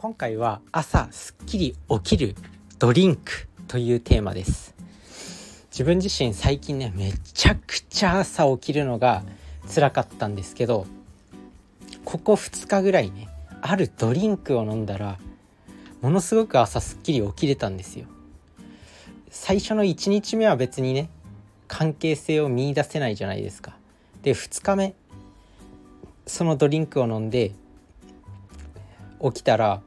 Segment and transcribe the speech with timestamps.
[0.00, 2.36] 今回は朝すっきり起きる
[2.78, 4.76] ドリンクというテーマです。
[5.72, 9.24] 自分自身最近ねめちゃくちゃ朝起きるのが
[9.68, 10.86] 辛かったんですけど
[12.04, 13.26] ここ2日ぐらいね
[13.60, 15.18] あるドリンクを飲んだら
[16.00, 18.06] ものすごく朝すっきり起きれたんですよ。
[19.30, 21.10] 最初の1日目は別にね
[21.66, 23.74] 関係性を見いだせないじゃないですか。
[24.22, 24.94] で2日目
[26.28, 27.50] そのドリンクを飲んで
[29.20, 29.82] 起きたら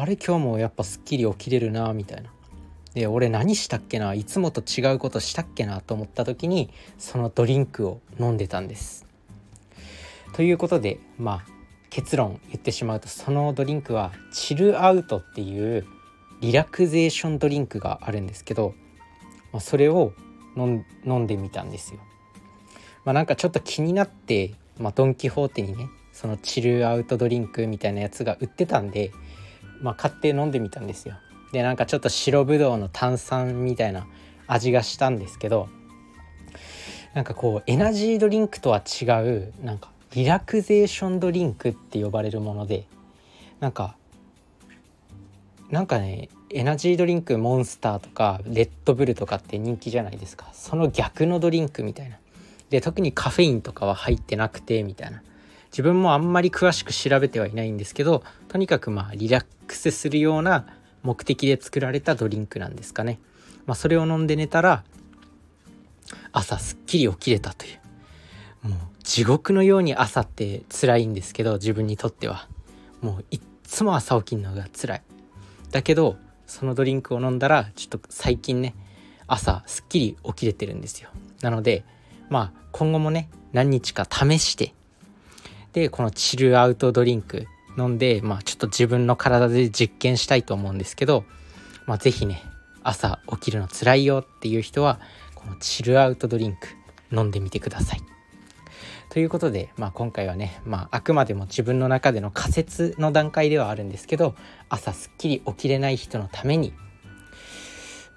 [0.00, 2.30] あれ今日もやっぱすっきり起きれるなみたいな。
[2.94, 4.14] で俺何したっけな？
[4.14, 9.06] いつもと違うことしたっけなと思った時にそのドリンクを飲んでたんです。
[10.32, 11.44] ということでまあ
[11.90, 15.86] 結論言ってしまうとそのドリンクはチルアウトっていう
[16.40, 18.74] リラクゼーションドリンクがあるんですけど、
[19.52, 20.12] まあ、それを
[20.56, 22.00] 飲んでみたんですよ。
[23.04, 29.12] まあ、なんかちょっと気になって、まあ、ドン・キホーテにねそのチルアウトドリンクみたいなやつが売ってたんで
[29.80, 31.16] まあ、買って飲んでみたんですよ。
[31.52, 34.06] でなんかちょっと白ぶどうの炭酸みたいな
[34.48, 35.68] 味がしたんですけど
[37.14, 42.86] なんかこうエナジードリンクとは違うなんかリラクゼーションドリンクって呼ばれるもので
[43.60, 43.96] なんか
[45.70, 50.50] なんかねエナジードリンクモンスターとかレッドブルとかって人気じゃないですか。
[50.52, 52.18] その逆のドリンクみたいな。
[52.70, 55.22] で特にカフェインとかは入ってなくてみたいな。
[55.74, 60.66] 自分もあんまり詳しく調べてはいないんですけどとにかくまあリラックスするような
[61.02, 63.18] 目的で作られたドリンクなんですかね、
[63.66, 64.84] まあ、それを飲んで寝たら
[66.30, 68.68] 朝すっきり起きれたという。
[68.68, 72.46] もう地獄のように朝って辛いんですけど自分にとっては。
[73.02, 75.02] もういっつも朝起きるのが辛い。
[75.72, 78.76] だけどそのドリンクを飲んだらちょっと最近ね
[79.26, 81.10] 朝すっきり起きれてるんですよ。
[81.42, 81.84] なので
[82.30, 84.72] まあ今後もね何日か試して
[85.74, 91.24] でこのチルアウトドリンク飲んで、まあ、ちょっと自分の体で実験したいと思うんですけど、
[91.86, 92.42] まあ、是非ね
[92.84, 95.00] 朝起きるの辛いよっていう人は
[95.34, 96.68] このチルアウトドリンク
[97.12, 98.00] 飲んでみてください。
[99.10, 104.34] ということで、まあ、今回はね、まあ、あくまでも自分の中での仮説の段階ではあるんですけど
[104.68, 106.72] 朝すっきり起きれない人のために、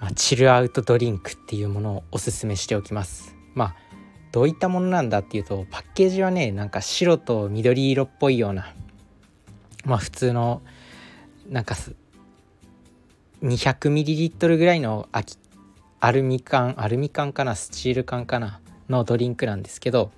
[0.00, 3.34] まあ、チルアウトドリンクっていうものをおすすめしておきます。
[3.54, 3.83] まあ
[4.34, 8.74] どういったものなんだっていうとパッケージはねなんか白と緑色っぽいような
[9.84, 10.60] まあ普通の
[11.48, 11.76] なんか
[13.44, 15.08] 200ml ぐらいの
[16.00, 18.58] アルミ缶アルミ缶かなスチール缶かな
[18.88, 20.10] のドリンクなんですけど、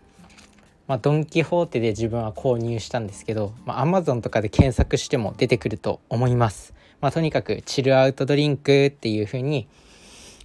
[0.89, 6.73] まあ、ドン・キホーテで自分は購入したんですけど、まあ、Amazon とかで検索しても出てくると思います。
[7.03, 9.69] まあ、とにかくチルアウトドリンクっていう風に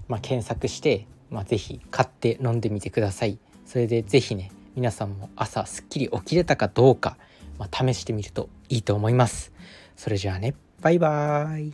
[0.09, 3.39] まに、検索して、まあ、是非買って飲んでみてください。
[3.71, 7.15] それで是非ね皆さんも朝すっきり起きれたかどうか、
[7.57, 9.53] まあ、試してみるといいと思います。
[9.95, 11.73] それじゃあねバイバーイ